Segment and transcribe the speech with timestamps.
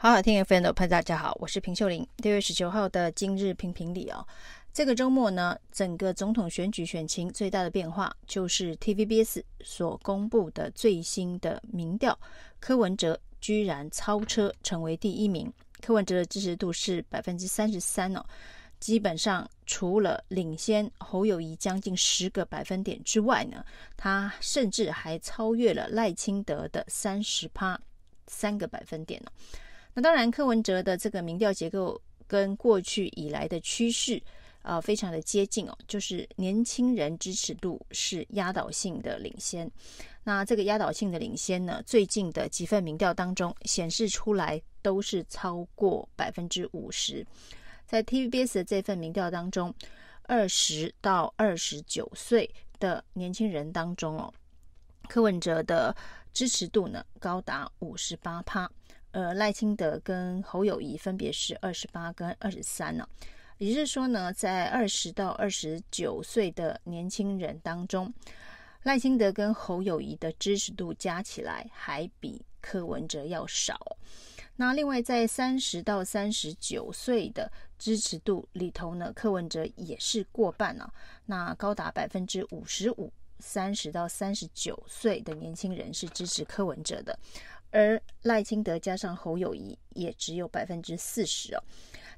[0.00, 2.06] 好好听 FM 的朋友，大家好，我是平秀玲。
[2.18, 4.24] 六月十九号的今日评评理哦，
[4.72, 12.16] 这个周末呢，整个总统选举选情最大的变化就是 TVBS 所公布的最新的民调，
[12.60, 15.52] 柯文哲居然超车成为第一名。
[15.80, 18.24] 柯文哲的支持度是百分之三十三哦，
[18.78, 23.64] 基本上除了领先侯友宜将近十个百分点之外呢，
[23.96, 27.76] 他甚至还超越了赖清德的三十趴
[28.28, 29.32] 三个百分点呢。
[29.98, 34.22] 那当然，柯文哲的这个民调结构跟过去以来的趋势
[34.62, 39.68] 啊、非常的接近哦，就是年轻人支持度是压倒性的领先。
[40.22, 47.26] 那这个压倒性的领先呢，最近的几份民调当中显示出来都是超过百分之五十。
[47.84, 49.74] 在 TVBS 的这份民调当中，
[50.22, 54.32] 二十到二十九岁的年轻人当中哦，
[55.08, 55.92] 柯文哲的
[56.32, 58.70] 支持度呢高达五十八趴。
[59.12, 63.08] 呃，赖清德跟侯友宜分别是二十八跟二十三呢，
[63.56, 68.12] 也就是说呢，在二十到二十九岁的年轻人当中，
[68.82, 73.96] 赖清德跟侯友宜的支持度加起来还比柯文哲要少。
[74.56, 80.90] 那另外在三十到三十九岁的支持度里头呢，柯文哲也是过半呢，
[81.24, 87.18] 那高达百分之五十五，三十到三十九岁的年轻人是支持柯文哲的。
[87.70, 91.62] 而赖清德加上侯友谊也只有百分之四十哦。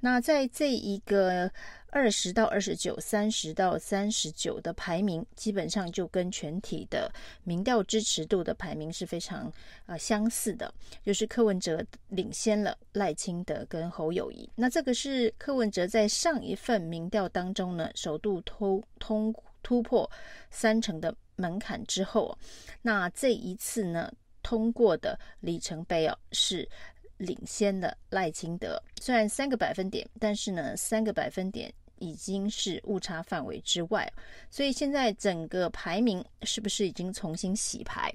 [0.00, 1.50] 那在这一个
[1.88, 7.10] 二十到二十九、三十到三十九的排名，基本上就跟全体的
[7.44, 9.50] 民调支持度的排名是非常
[9.86, 10.72] 啊相似的，
[11.02, 14.48] 就是柯文哲领先了赖清德跟侯友谊。
[14.56, 20.08] 那这个是柯文哲在上一份民调当中呢，首度通通突破
[20.50, 22.36] 三成的门槛之后，
[22.82, 24.12] 那这一次呢？
[24.46, 26.68] 通过的里程碑哦，是
[27.16, 34.08] 领先的赖清德，虽然三个百分点，但是呢，三个百分点已经是误差范围之外，
[34.48, 38.08] 所以现在整个排名是不是已经重新洗牌？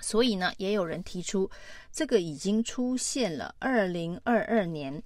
[0.00, 1.48] 所以呢，也有人提出，
[1.92, 5.00] 这个已经出现了二零二二年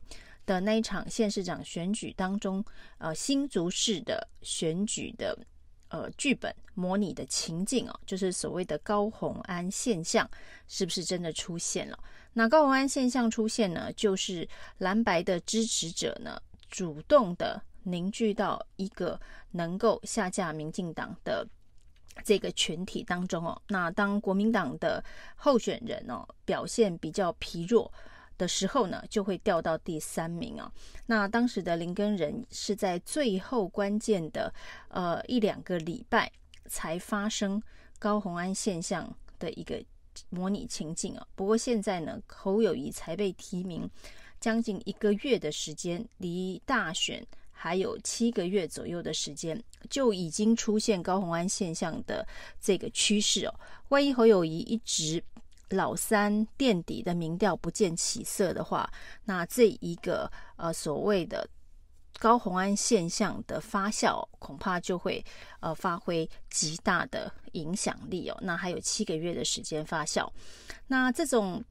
[0.47, 2.65] 的那一场县市长选举当中，
[2.97, 5.39] 呃，新竹市的选举的。
[5.89, 10.29] 呃，剧本模拟的情境哦，就是所谓的高虹安现象，
[10.67, 11.99] 是不是真的出现了？
[12.33, 19.19] 那高虹安现象出现呢，就是蓝白的支持者呢，主动的凝聚到一个
[19.51, 21.47] 能够下架民进党的
[22.23, 23.61] 这个群体当中哦。
[23.69, 25.03] 那当国民党的
[25.37, 27.93] 候选人哦表现比较疲弱。
[28.39, 30.73] 的时候呢，就会掉到第三名啊。
[31.05, 34.55] 那当时的林根仁是在最后关键的
[34.89, 36.31] 呃一两个礼拜
[36.67, 37.61] 才发生
[37.99, 39.85] 高虹安现象的一个
[40.31, 41.27] 模拟情境啊。
[41.35, 43.91] 不过现在呢，侯友宜才被提名
[44.41, 49.61] 将近一个月的时间，离大选还有七个月左右的时间，
[49.91, 52.25] 就已经出现高虹安现象的
[52.61, 53.55] 这个趋势哦。
[53.89, 55.21] 万一侯友宜一直
[55.71, 58.91] 老三垫底的民调不见起色的话，
[59.25, 61.49] 那这一个呃所谓的
[62.19, 65.25] 高虹安现象的发酵，恐怕就会
[65.61, 68.39] 呃发挥极大的影响力哦。
[68.41, 70.29] 那还有七个月的时间发酵，
[70.87, 71.63] 那这种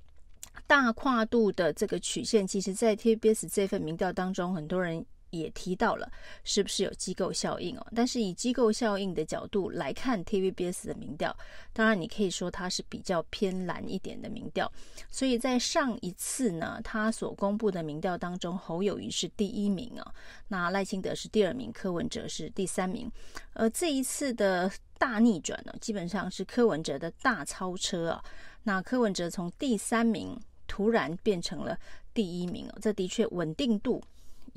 [0.65, 5.05] 大跨度的这个曲线，其实在 TBS 这份民调当中，很多人。
[5.29, 6.11] 也提到了
[6.43, 7.87] 是不是有机构效应哦？
[7.95, 11.35] 但是以机构效应的角度来看，TVBS 的民调，
[11.73, 14.71] 当然你可以说它是比较偏蓝一点的民调。
[15.09, 20.13] 所以在上一次呢，他所公布的民调当中，侯友谊是第一名啊，
[20.47, 23.11] 那赖清德是第二名，柯文哲是第三名。
[23.53, 28.23] 而这一次的大逆转呢，基本上是柯文哲的大超车啊。
[28.63, 31.77] 那柯文哲从第三名突然变成了
[32.13, 34.03] 第一名哦，这的确稳定度。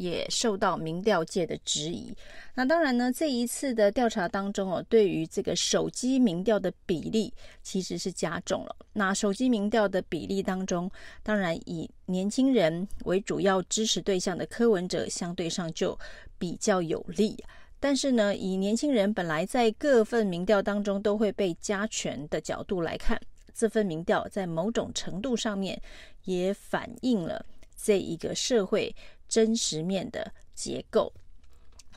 [0.01, 2.11] 也受到民调界的质疑。
[2.55, 8.75] 那当然呢，这一次的调查当中哦，对于这个手机民调的比例其实是加重了。
[8.95, 10.91] 那手机民调的比例当中，
[11.23, 15.99] 当然以年轻人为主要支持对象的柯文哲相对上就
[16.39, 17.37] 比较有利。
[17.79, 23.21] 但是呢，以年轻人本来在各份民调当中都会被加权的角度来看，
[23.55, 25.81] 这份民调在某种程度上面
[26.25, 27.45] 也反映了
[27.77, 28.95] 这一个社会。
[29.31, 31.11] 真实面的结构。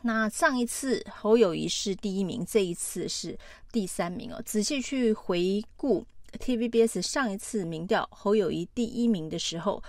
[0.03, 3.37] 那上一次侯友谊是第一名，这一次是
[3.71, 4.41] 第三名哦。
[4.45, 6.05] 仔细去回顾
[6.39, 9.81] TVBS 上一次民调侯友谊第一名的时候，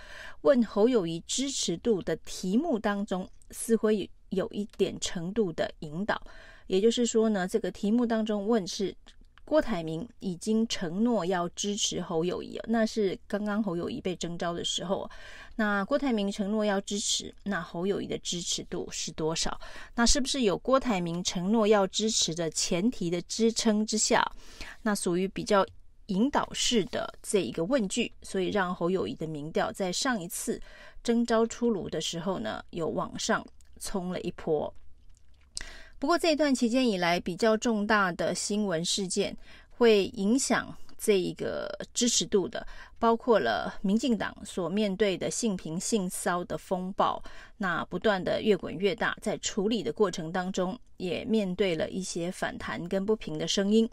[0.42, 6.20] 问侯友谊支持度的题目当中，似乎有有一点程度的引导。
[6.66, 8.96] 也就是说呢，这个题目当中问是
[9.44, 15.08] 郭台铭已经承诺要支持侯友宜，那是刚刚侯友谊被征召的时候。
[15.56, 19.60] 那郭台铭承诺要支持，那侯友谊的支持度是多少？
[19.94, 24.24] 那是不是有郭台铭承诺要支持的前提的支撑之下，
[24.82, 25.64] 那属于比较
[26.06, 30.60] 引导式的这一个问句，所以让侯友谊的民调在上一次
[31.02, 33.46] 征召出炉的时候呢，有往上
[33.78, 34.74] 冲了一波。
[36.04, 39.34] 不过这一段期间以来，比较重大的新闻事件
[39.70, 40.76] 会影响。
[40.98, 42.66] 这一个支持度的，
[42.98, 47.22] 包括了民进党所面对的性平性骚的风暴，
[47.58, 53.88] 那不断的越滚越大，在处理的过程当中，也面对了一些反弹跟不平的声音，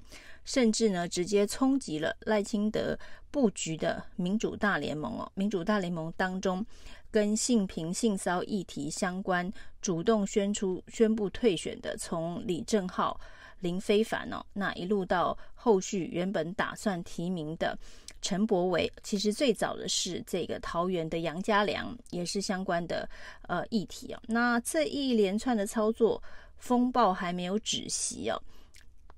[0.46, 2.98] 甚至呢，直接冲击了赖清德
[3.30, 5.30] 布局的民主大联盟哦。
[5.36, 6.66] 民主大联盟当中，
[7.12, 13.20] 跟性平性骚议题相关，主动宣出宣布退选的，从李正浩。
[13.60, 17.78] 林非凡哦，那一路到后续原本打算提名的
[18.20, 23.08] 陈柏维，其实最早的是这个桃园的杨家良，也是相关的
[23.44, 24.20] 呃议题哦。
[24.26, 26.20] 那这一连串的操作
[26.58, 28.42] 风暴还没有止息哦，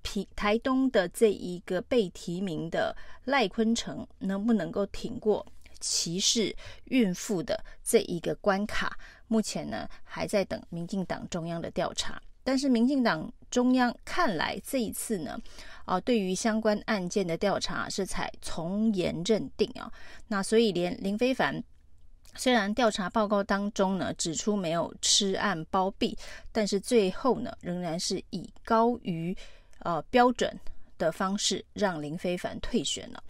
[0.02, 2.94] 平台东的这一个被提名的
[3.24, 5.46] 赖坤成能不能够挺过
[5.84, 8.98] 歧视孕妇的这一个关卡？
[9.28, 12.22] 目前呢还在等民进党中央的调查。
[12.46, 15.38] 但是民进党中央看来这一次呢，
[15.86, 19.92] 啊，对于相关案件的调查是采从严认定啊，
[20.28, 21.64] 那所以连林非凡
[22.36, 26.18] 虽然调查报告当中呢指出没有吃案包庇，
[26.52, 29.36] 但是最后呢仍然是以高于
[29.80, 30.60] 呃标准
[30.98, 33.24] 的方式让林非凡退选了。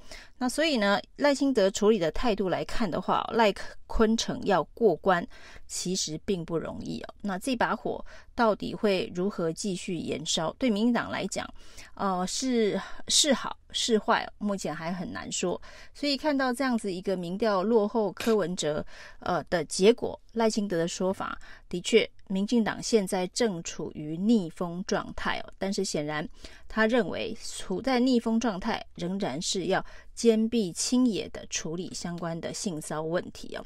[0.44, 3.54] 那所以呢赖清德处理的态度来看的话，赖
[3.88, 5.26] 坤成要过关
[5.68, 7.14] 其实并不容易哦。
[7.22, 8.04] 那这把火。
[8.36, 10.52] 到底会如何继续延烧？
[10.58, 11.48] 对民进党来讲，
[11.94, 15.62] 呃，是是好是坏，目前还很难说。
[15.94, 18.84] 所以看到这样子一个民调落后柯文哲
[19.20, 21.38] 呃的结果，赖清德的说法
[21.70, 25.54] 的确，民进党现在正处于逆风状态哦。
[25.60, 26.28] 但是显然，
[26.68, 33.64] 他认为处在逆风状态，仍然是要坚壁清野的处理相关的性骚问题哦。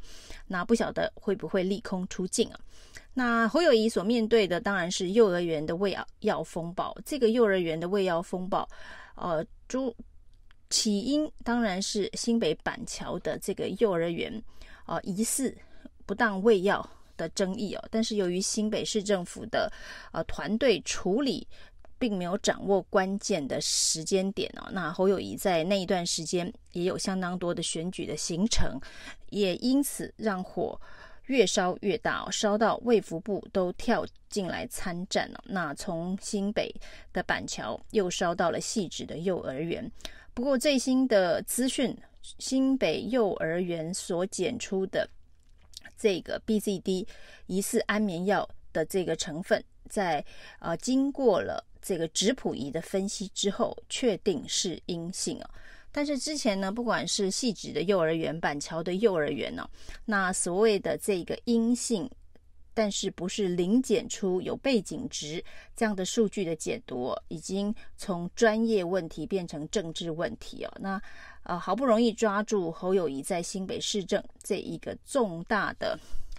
[0.47, 2.59] 那不晓得会不会利空出尽啊？
[3.13, 6.95] 那侯友谊所面对的当然是幼儿园的喂药风暴。
[7.03, 8.67] 这个幼儿园的喂药风暴，
[9.15, 9.95] 呃，主
[10.69, 14.41] 起因当然是新北板桥的这个幼儿园，
[14.85, 15.55] 呃，疑似
[16.05, 17.83] 不当喂药的争议哦。
[17.89, 19.71] 但是由于新北市政府的
[20.11, 21.47] 呃团队处理
[21.99, 28.79] 并没有掌握关键的时间点哦，那侯友谊在那一段时间也有相当多的选举的行程，
[29.29, 30.79] 也因此让火。
[31.27, 35.43] 越烧越大哦，烧到卫福部都跳进来参战了。
[35.47, 36.73] 那从新北
[37.11, 39.91] 的板桥又烧到了汐止的幼儿园。
[40.33, 41.93] 不过最新的资讯，
[42.39, 45.05] 新北幼儿园所检出的
[45.97, 47.05] 这个 BZD
[47.47, 50.23] 疑似安眠药的这个成分，在
[50.59, 55.49] 呃经过了这个质谱仪的分析之后，确定是阴性哦。
[55.89, 59.65] 但是之前呢，不管是细致的幼儿园、板桥的幼儿园呢、
[60.03, 62.09] 那所谓的这个阴性，
[62.73, 65.41] 但是不是零检出有背景值
[65.77, 70.77] 这样的数据的解读，已经从专业问题变成政治问题哦。
[70.81, 71.01] 那
[71.43, 75.97] 呃，好不容易抓住侯友谊在新北市政这一个重大的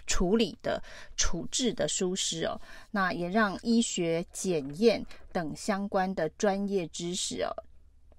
[0.09, 0.81] 处理的
[1.15, 7.53] 处置的疏失哦，那也让医学检验等相关的专业知识哦。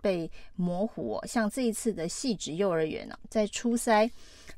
[0.01, 4.11] 被模糊哦，像这一次的汐止幼儿园呢，在初筛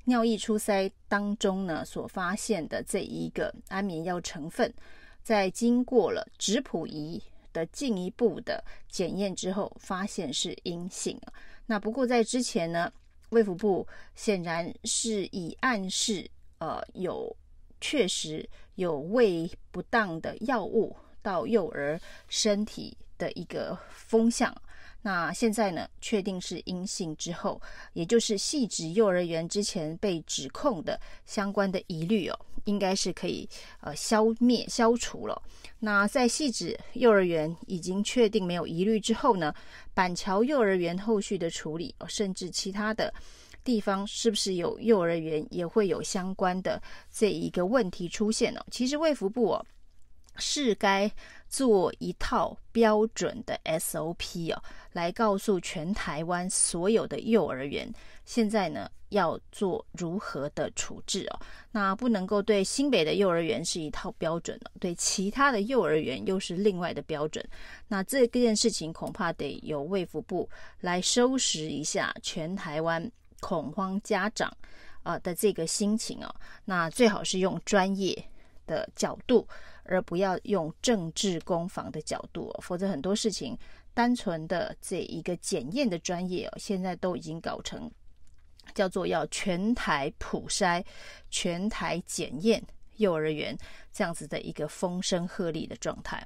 [0.04, 4.72] 尿液初筛当中呢，所发现的这一个安眠药成分，
[5.24, 7.20] 在经过了质谱仪
[7.52, 11.18] 的进一步的检验之后，发现是阴性。
[11.66, 12.92] 那不过在之前呢，
[13.30, 13.84] 卫福部
[14.14, 16.30] 显然是以暗示
[16.62, 17.36] 呃有
[17.80, 24.54] 确实有喂不当的药物到幼儿身体的一个风向。
[25.04, 27.60] 那现在呢，确定是阴性之后，
[27.94, 33.48] 也就是汐止幼儿园之前被指控的相关的疑虑哦，应该是可以
[33.80, 35.42] 呃消灭消除了。
[35.80, 39.52] 那在汐止幼儿园已经确定没有疑虑之后呢，
[39.92, 43.12] 板桥幼儿园后续的处理，甚至其他的
[43.64, 48.64] 地方是不是有幼儿园也会有相关的这一个问题出现呢？
[48.70, 49.66] 其实卫福部哦。
[50.36, 51.12] 是该
[51.46, 57.92] 做一套标准的 SOP 哦，来告诉全台湾所有的幼儿园，
[58.24, 61.40] 现在呢要做如何的处置哦。
[61.70, 67.46] 那不能够对新北的幼儿园是一套标准哦，对其他的幼儿园又是另外的标准。
[67.86, 70.48] 那这件事情恐怕得由卫福部
[70.80, 73.12] 来收拾一下全台湾
[73.42, 74.50] 恐慌家长
[75.02, 76.34] 啊的这个心情哦。
[76.64, 78.24] 那最好是用专业
[78.66, 79.46] 的角度。
[79.84, 83.58] 而不要用政治攻防的角度，否则很多事情
[83.92, 87.90] 单纯的这一个检验的专业哦，现在都已经搞成
[88.74, 90.82] 叫做要全台普筛、
[91.30, 92.62] 全台检验
[92.98, 93.58] 幼儿园
[93.92, 96.24] 这样子的一个风声鹤唳的状态。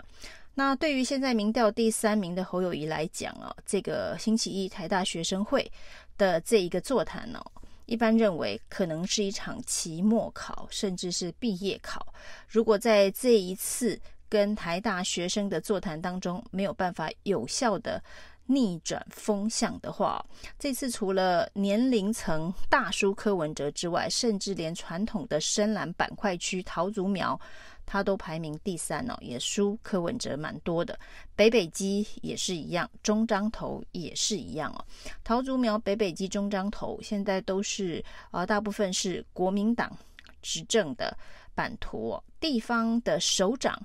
[0.54, 5.72] 那对于现在民调第三名的侯友宜来讲啊，这个星期一台大学生会
[6.16, 7.40] 的这一个座谈哦。
[7.86, 12.04] 一般认为可能是一场期末考，甚至是毕业考。
[12.48, 13.96] 如果在这一次
[14.28, 18.02] 跟台大学生的座谈当中没有办法有效的
[18.46, 20.24] 逆转风向的话，
[20.58, 27.40] 这次除了年龄层大叔柯文哲之外，甚至连传统的深蓝板块区桃竹苗。
[27.86, 30.98] 他都排名第三哦，也输柯文哲蛮多的。
[31.36, 34.84] 北北基也是一样，中彰投也是一样哦。
[35.22, 39.96] 桃竹苗、北北基、中彰投现在都是啊、呃，大部分是国民党
[40.42, 41.16] 执政的
[41.54, 42.22] 版图哦。
[42.40, 43.80] 地方的首长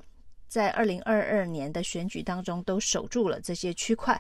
[0.48, 4.20] 在二零二二年的选举当中都守住了这些区块，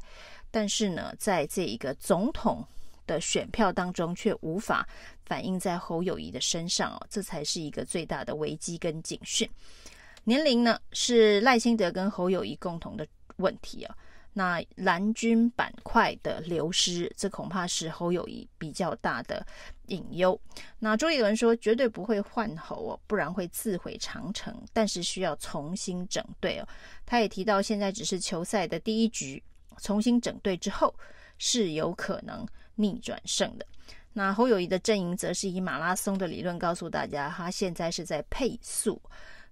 [0.49, 2.65] 但是呢，在这一个总统
[3.07, 4.87] 的选票当中却无法
[5.31, 9.49] 反映在侯友谊的身上哦，这才是一个最大的危机跟警讯。
[10.25, 13.07] 年龄呢是赖清德跟侯友谊共同的
[13.37, 13.95] 问题啊，
[14.33, 19.47] 那蓝军板块的流失，这恐怕是侯友谊比较大的
[19.87, 20.37] 隐忧。
[20.79, 26.67] 那周杰伦说绝对不会换侯哦，不然会自毁长城，但是需要重新整队哦。
[27.05, 29.41] 他也提到现在只是球赛的第一局，
[29.81, 30.93] 重新整队之后
[31.37, 32.45] 是有可能。
[32.75, 33.65] 逆转胜的。
[34.13, 39.01] 那侯友谊的阵营则是以马拉松的理论告诉大家，他现在是在配速。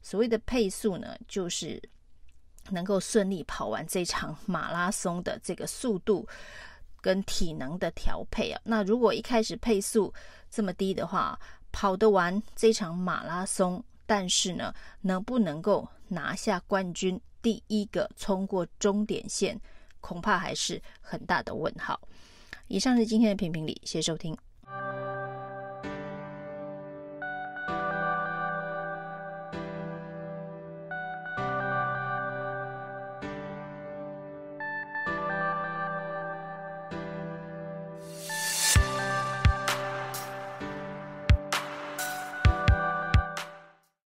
[0.02, 1.82] 所谓的配速呢，就是
[2.70, 6.28] 能够顺利跑完这场马拉松的这个速度
[7.02, 8.62] 跟体能的调配啊。
[8.64, 10.14] 那如果一开始配速
[10.50, 11.40] 这么低的话，
[11.72, 19.60] 跑得完这场马拉松，但是呢，能不能够拿下冠军，第一个冲过终点线，
[20.02, 22.00] 恐怕还是很大的问号。
[22.68, 24.38] 以上是今天的评评理，谢谢收听。